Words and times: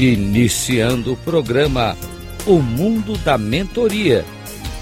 Iniciando 0.00 1.14
o 1.14 1.16
programa 1.16 1.96
O 2.46 2.62
Mundo 2.62 3.18
da 3.18 3.36
Mentoria. 3.36 4.24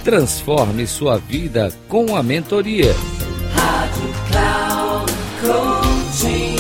Transforme 0.05 0.87
sua 0.87 1.17
vida 1.17 1.73
com 1.89 2.15
a 2.15 2.23
mentoria. 2.23 2.93
Rádio 3.55 4.13
Cloud 4.29 5.13
Coaching. 5.41 6.57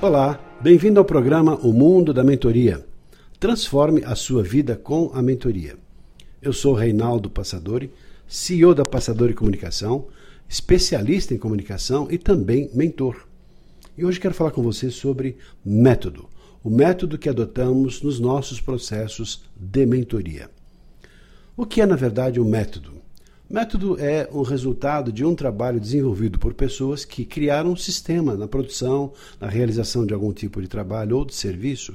Olá, 0.00 0.40
bem-vindo 0.62 0.98
ao 0.98 1.04
programa 1.04 1.56
O 1.56 1.70
Mundo 1.70 2.14
da 2.14 2.24
Mentoria. 2.24 2.82
Transforme 3.38 4.02
a 4.02 4.14
sua 4.14 4.42
vida 4.42 4.76
com 4.76 5.10
a 5.12 5.20
mentoria. 5.20 5.76
Eu 6.40 6.54
sou 6.54 6.72
Reinaldo 6.72 7.28
Passadori, 7.28 7.92
CEO 8.26 8.74
da 8.74 8.82
Passadori 8.82 9.34
Comunicação, 9.34 10.06
especialista 10.48 11.34
em 11.34 11.38
comunicação 11.38 12.08
e 12.10 12.16
também 12.16 12.70
mentor. 12.72 13.30
E 13.96 14.06
hoje 14.06 14.18
quero 14.18 14.32
falar 14.32 14.52
com 14.52 14.62
você 14.62 14.90
sobre 14.90 15.36
método, 15.62 16.26
o 16.64 16.70
método 16.70 17.18
que 17.18 17.28
adotamos 17.28 18.00
nos 18.00 18.18
nossos 18.18 18.58
processos 18.58 19.42
de 19.54 19.84
mentoria. 19.84 20.50
O 21.54 21.66
que 21.66 21.82
é, 21.82 21.84
na 21.84 21.94
verdade, 21.94 22.40
um 22.40 22.44
método? 22.44 22.92
Método 23.50 24.00
é 24.00 24.26
o 24.32 24.40
resultado 24.40 25.12
de 25.12 25.26
um 25.26 25.34
trabalho 25.34 25.78
desenvolvido 25.78 26.38
por 26.38 26.54
pessoas 26.54 27.04
que 27.04 27.22
criaram 27.26 27.72
um 27.72 27.76
sistema 27.76 28.34
na 28.34 28.48
produção, 28.48 29.12
na 29.38 29.46
realização 29.46 30.06
de 30.06 30.14
algum 30.14 30.32
tipo 30.32 30.62
de 30.62 30.68
trabalho 30.68 31.18
ou 31.18 31.24
de 31.26 31.34
serviço 31.34 31.94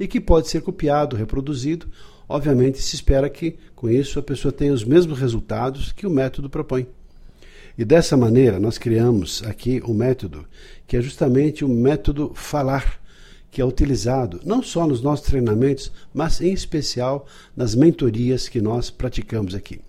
e 0.00 0.08
que 0.08 0.20
pode 0.20 0.48
ser 0.48 0.62
copiado, 0.62 1.14
reproduzido. 1.14 1.86
Obviamente, 2.28 2.82
se 2.82 2.96
espera 2.96 3.30
que, 3.30 3.56
com 3.72 3.88
isso, 3.88 4.18
a 4.18 4.22
pessoa 4.22 4.50
tenha 4.50 4.72
os 4.72 4.82
mesmos 4.82 5.20
resultados 5.20 5.92
que 5.92 6.08
o 6.08 6.10
método 6.10 6.50
propõe. 6.50 6.88
E 7.78 7.84
dessa 7.84 8.16
maneira, 8.16 8.58
nós 8.58 8.78
criamos 8.78 9.42
aqui 9.44 9.82
um 9.86 9.92
método 9.92 10.46
que 10.86 10.96
é 10.96 11.02
justamente 11.02 11.64
o 11.64 11.68
método 11.68 12.32
falar, 12.34 13.00
que 13.50 13.60
é 13.60 13.64
utilizado 13.64 14.40
não 14.44 14.62
só 14.62 14.86
nos 14.86 15.02
nossos 15.02 15.26
treinamentos, 15.26 15.92
mas 16.12 16.40
em 16.40 16.52
especial 16.52 17.26
nas 17.54 17.74
mentorias 17.74 18.48
que 18.48 18.60
nós 18.60 18.88
praticamos 18.88 19.54
aqui. 19.54 19.80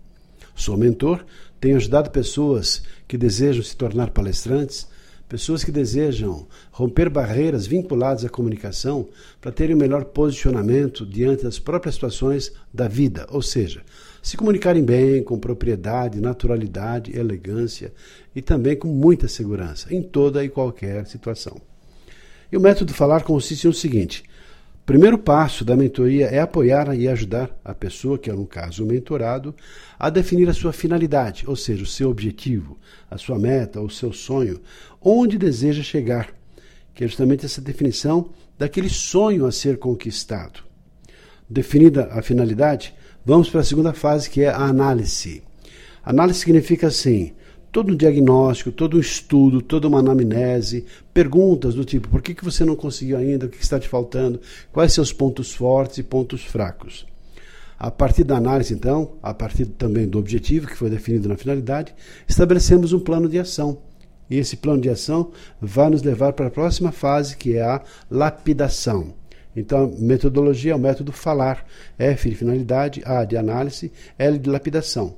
Sou 0.55 0.75
mentor, 0.75 1.25
tenho 1.59 1.77
ajudado 1.77 2.09
pessoas 2.09 2.81
que 3.07 3.17
desejam 3.17 3.63
se 3.63 3.75
tornar 3.75 4.09
palestrantes, 4.09 4.87
pessoas 5.27 5.63
que 5.63 5.71
desejam 5.71 6.47
romper 6.71 7.09
barreiras 7.09 7.67
vinculadas 7.67 8.23
à 8.23 8.29
comunicação 8.29 9.07
para 9.41 9.51
terem 9.51 9.75
um 9.75 9.79
melhor 9.79 10.05
posicionamento 10.05 11.05
diante 11.05 11.43
das 11.43 11.59
próprias 11.59 11.95
situações 11.95 12.51
da 12.73 12.87
vida, 12.87 13.27
ou 13.29 13.41
seja, 13.41 13.81
se 14.21 14.37
comunicarem 14.37 14.83
bem, 14.83 15.23
com 15.23 15.39
propriedade, 15.39 16.19
naturalidade, 16.19 17.17
elegância 17.17 17.93
e 18.35 18.41
também 18.41 18.75
com 18.75 18.87
muita 18.87 19.27
segurança 19.27 19.93
em 19.93 20.01
toda 20.01 20.43
e 20.43 20.49
qualquer 20.49 21.05
situação. 21.07 21.61
E 22.51 22.57
o 22.57 22.61
método 22.61 22.93
falar 22.93 23.23
consiste 23.23 23.67
no 23.67 23.73
seguinte: 23.73 24.23
primeiro 24.87 25.19
passo 25.19 25.63
da 25.63 25.75
mentoria 25.75 26.25
é 26.25 26.39
apoiar 26.39 26.97
e 26.97 27.07
ajudar 27.07 27.55
a 27.63 27.75
pessoa, 27.75 28.17
que 28.17 28.31
é 28.31 28.33
no 28.33 28.47
caso 28.47 28.83
o 28.83 28.87
mentorado, 28.87 29.53
a 29.99 30.09
definir 30.09 30.49
a 30.49 30.53
sua 30.53 30.73
finalidade, 30.73 31.43
ou 31.45 31.55
seja, 31.55 31.83
o 31.83 31.87
seu 31.87 32.09
objetivo, 32.09 32.75
a 33.11 33.19
sua 33.19 33.37
meta, 33.37 33.79
o 33.79 33.89
seu 33.89 34.11
sonho, 34.11 34.59
onde 34.99 35.37
deseja 35.37 35.83
chegar, 35.83 36.33
que 36.95 37.03
é 37.03 37.07
justamente 37.07 37.45
essa 37.45 37.61
definição 37.61 38.31
daquele 38.57 38.89
sonho 38.89 39.45
a 39.45 39.51
ser 39.51 39.77
conquistado. 39.77 40.61
Definida 41.47 42.07
a 42.11 42.23
finalidade, 42.23 42.95
Vamos 43.27 43.49
para 43.49 43.59
a 43.59 43.63
segunda 43.65 43.91
fase, 43.91 44.29
que 44.29 44.41
é 44.41 44.47
a 44.47 44.61
análise. 44.61 45.43
Análise 46.01 46.39
significa 46.39 46.87
assim: 46.87 47.33
todo 47.77 47.93
um 47.93 47.95
diagnóstico, 47.95 48.71
todo 48.71 48.97
um 48.97 48.99
estudo, 48.99 49.61
toda 49.61 49.87
uma 49.87 49.99
anamnese, 49.99 50.83
perguntas 51.13 51.75
do 51.75 51.85
tipo: 51.85 52.07
por 52.09 52.23
que, 52.23 52.33
que 52.33 52.43
você 52.43 52.65
não 52.65 52.75
conseguiu 52.75 53.19
ainda? 53.19 53.45
O 53.45 53.49
que 53.49 53.61
está 53.61 53.79
te 53.79 53.87
faltando? 53.87 54.41
Quais 54.73 54.93
seus 54.93 55.13
pontos 55.13 55.53
fortes 55.53 55.99
e 55.99 56.03
pontos 56.03 56.43
fracos? 56.43 57.05
A 57.77 57.91
partir 57.91 58.23
da 58.23 58.35
análise, 58.35 58.73
então, 58.73 59.11
a 59.21 59.31
partir 59.31 59.67
também 59.67 60.07
do 60.07 60.17
objetivo 60.17 60.65
que 60.65 60.75
foi 60.75 60.89
definido 60.89 61.29
na 61.29 61.37
finalidade, 61.37 61.93
estabelecemos 62.27 62.93
um 62.93 62.99
plano 62.99 63.29
de 63.29 63.37
ação. 63.37 63.77
E 64.27 64.39
esse 64.39 64.57
plano 64.57 64.81
de 64.81 64.89
ação 64.89 65.31
vai 65.61 65.91
nos 65.91 66.01
levar 66.01 66.33
para 66.33 66.47
a 66.47 66.51
próxima 66.51 66.91
fase, 66.91 67.37
que 67.37 67.57
é 67.57 67.61
a 67.61 67.83
lapidação. 68.09 69.13
Então, 69.55 69.93
metodologia 69.99 70.71
é 70.71 70.75
o 70.75 70.79
método 70.79 71.11
falar, 71.11 71.63
F 71.95 72.27
de 72.27 72.35
finalidade, 72.35 73.03
A 73.05 73.23
de 73.23 73.37
análise, 73.37 73.91
L 74.17 74.39
de 74.39 74.49
lapidação. 74.49 75.15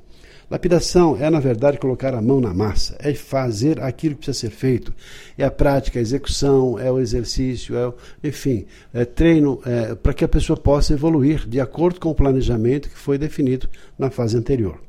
Lapidação 0.49 1.15
é, 1.19 1.29
na 1.29 1.39
verdade, 1.39 1.77
colocar 1.77 2.15
a 2.15 2.21
mão 2.21 2.41
na 2.41 2.53
massa, 2.53 2.95
é 2.99 3.13
fazer 3.13 3.79
aquilo 3.81 4.15
que 4.15 4.21
precisa 4.25 4.47
ser 4.47 4.49
feito. 4.49 4.91
É 5.37 5.43
a 5.45 5.51
prática, 5.51 5.99
a 5.99 6.01
execução, 6.01 6.79
é 6.79 6.91
o 6.91 6.99
exercício, 6.99 7.75
é 7.75 7.87
o, 7.87 7.93
enfim, 8.23 8.65
é 8.91 9.05
treino 9.05 9.61
é, 9.63 9.93
para 9.93 10.13
que 10.13 10.25
a 10.25 10.27
pessoa 10.27 10.57
possa 10.57 10.93
evoluir 10.93 11.47
de 11.47 11.59
acordo 11.59 11.99
com 11.99 12.09
o 12.09 12.15
planejamento 12.15 12.89
que 12.89 12.97
foi 12.97 13.17
definido 13.17 13.69
na 13.97 14.09
fase 14.09 14.35
anterior. 14.35 14.81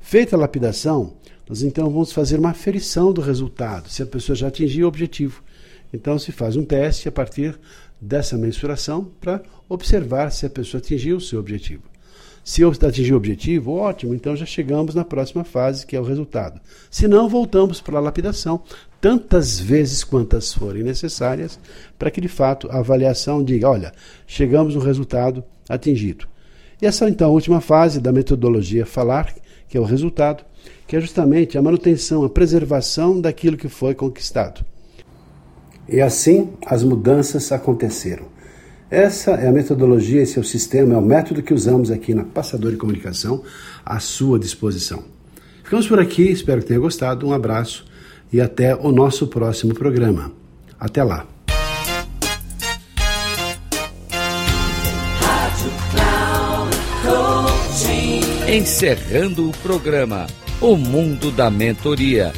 Feita 0.00 0.36
a 0.36 0.38
lapidação, 0.38 1.14
nós 1.46 1.62
então 1.62 1.90
vamos 1.90 2.10
fazer 2.10 2.38
uma 2.38 2.50
aferição 2.50 3.12
do 3.12 3.20
resultado, 3.20 3.90
se 3.90 4.02
a 4.02 4.06
pessoa 4.06 4.34
já 4.34 4.48
atingiu 4.48 4.86
o 4.86 4.88
objetivo. 4.88 5.42
Então 5.92 6.18
se 6.18 6.32
faz 6.32 6.56
um 6.56 6.64
teste 6.64 7.08
a 7.08 7.12
partir 7.12 7.58
dessa 8.00 8.38
mensuração 8.38 9.04
para 9.20 9.42
observar 9.68 10.32
se 10.32 10.46
a 10.46 10.50
pessoa 10.50 10.80
atingiu 10.80 11.18
o 11.18 11.20
seu 11.20 11.38
objetivo. 11.38 11.91
Se 12.44 12.64
atingiu 12.64 13.14
o 13.14 13.18
objetivo, 13.18 13.72
ótimo, 13.72 14.14
então 14.14 14.34
já 14.34 14.44
chegamos 14.44 14.94
na 14.94 15.04
próxima 15.04 15.44
fase, 15.44 15.86
que 15.86 15.94
é 15.94 16.00
o 16.00 16.04
resultado. 16.04 16.60
Se 16.90 17.06
não, 17.06 17.28
voltamos 17.28 17.80
para 17.80 17.98
a 17.98 18.00
lapidação, 18.00 18.62
tantas 19.00 19.60
vezes 19.60 20.02
quantas 20.02 20.52
forem 20.52 20.82
necessárias, 20.82 21.58
para 21.96 22.10
que 22.10 22.20
de 22.20 22.28
fato 22.28 22.68
a 22.70 22.78
avaliação 22.78 23.44
diga: 23.44 23.70
olha, 23.70 23.92
chegamos 24.26 24.74
no 24.74 24.80
resultado 24.80 25.44
atingido. 25.68 26.26
E 26.80 26.86
essa 26.86 27.08
então 27.08 27.28
a 27.28 27.32
última 27.32 27.60
fase 27.60 28.00
da 28.00 28.10
metodologia 28.10 28.84
falar, 28.84 29.32
que 29.68 29.78
é 29.78 29.80
o 29.80 29.84
resultado, 29.84 30.44
que 30.86 30.96
é 30.96 31.00
justamente 31.00 31.56
a 31.56 31.62
manutenção, 31.62 32.24
a 32.24 32.28
preservação 32.28 33.20
daquilo 33.20 33.56
que 33.56 33.68
foi 33.68 33.94
conquistado. 33.94 34.64
E 35.88 36.00
assim 36.00 36.52
as 36.66 36.82
mudanças 36.82 37.52
aconteceram. 37.52 38.26
Essa 38.92 39.30
é 39.30 39.48
a 39.48 39.52
metodologia, 39.52 40.20
esse 40.20 40.36
é 40.36 40.40
o 40.42 40.44
sistema, 40.44 40.92
é 40.92 40.98
o 40.98 41.00
método 41.00 41.42
que 41.42 41.54
usamos 41.54 41.90
aqui 41.90 42.14
na 42.14 42.24
Passador 42.24 42.72
de 42.72 42.76
Comunicação 42.76 43.42
à 43.86 43.98
sua 43.98 44.38
disposição. 44.38 45.02
Ficamos 45.64 45.88
por 45.88 45.98
aqui, 45.98 46.30
espero 46.30 46.60
que 46.60 46.66
tenha 46.66 46.78
gostado. 46.78 47.26
Um 47.26 47.32
abraço 47.32 47.86
e 48.30 48.38
até 48.38 48.76
o 48.76 48.92
nosso 48.92 49.28
próximo 49.28 49.72
programa. 49.72 50.30
Até 50.78 51.02
lá. 51.02 51.26
Encerrando 58.46 59.48
o 59.48 59.52
programa 59.62 60.26
O 60.60 60.76
Mundo 60.76 61.30
da 61.30 61.50
Mentoria 61.50 62.30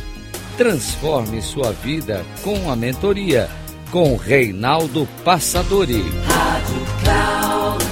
Transforme 0.56 1.42
sua 1.42 1.72
vida 1.72 2.24
com 2.44 2.70
a 2.70 2.76
mentoria 2.76 3.48
com 3.94 4.16
Reinaldo 4.16 5.08
Passadori. 5.22 6.02
Rádio 6.26 6.80
Cloud. 7.04 7.84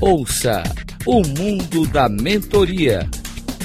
Ouça 0.00 0.64
o 1.06 1.22
mundo 1.24 1.86
da 1.86 2.08
mentoria. 2.08 3.08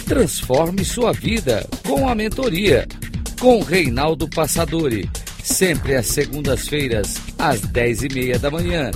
Transforme 0.05 0.85
sua 0.85 1.11
vida 1.11 1.67
com 1.83 2.07
a 2.07 2.13
mentoria 2.13 2.87
com 3.39 3.63
Reinaldo 3.63 4.29
Passadori. 4.29 5.09
Sempre 5.43 5.95
às 5.95 6.05
segundas-feiras, 6.05 7.15
às 7.39 7.61
dez 7.61 8.03
e 8.03 8.09
meia 8.13 8.37
da 8.37 8.51
manhã 8.51 8.91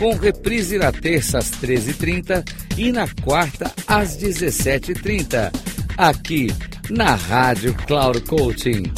com 0.00 0.14
reprise 0.14 0.78
na 0.78 0.90
terça 0.90 1.38
às 1.38 1.50
13h30 1.50 2.42
e 2.78 2.90
na 2.90 3.06
quarta 3.22 3.70
às 3.86 4.16
17h30, 4.16 5.52
aqui 5.94 6.46
na 6.88 7.14
Rádio 7.14 7.74
Cloud 7.86 8.22
Coaching. 8.22 8.90